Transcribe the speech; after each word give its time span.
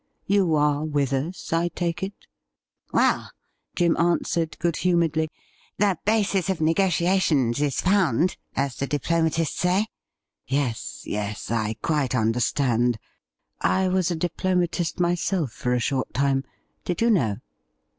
You 0.25 0.55
are 0.55 0.83
with 0.83 1.13
us, 1.13 1.53
I 1.53 1.67
take 1.67 2.01
it.?' 2.01 2.13
'Well,' 2.91 3.29
Jim 3.75 3.95
answered 3.97 4.57
good 4.57 4.77
humouredly, 4.77 5.29
'the 5.77 5.97
basis 6.05 6.49
of 6.49 6.59
negotiations 6.59 7.61
is 7.61 7.81
found, 7.81 8.35
as 8.55 8.77
the 8.77 8.87
diplomatists 8.87 9.59
say.' 9.59 9.85
'Yes, 10.47 11.03
yes; 11.05 11.51
I 11.51 11.75
quite 11.83 12.15
understand. 12.15 12.97
I 13.59 13.89
was 13.89 14.09
a 14.09 14.15
diplomatist 14.15 14.99
myself 14.99 15.51
for 15.51 15.71
a 15.71 15.79
short 15.79 16.15
time. 16.15 16.45
Did 16.83 16.99
you 17.01 17.11
know 17.11 17.35